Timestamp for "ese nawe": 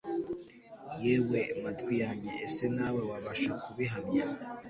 2.45-3.01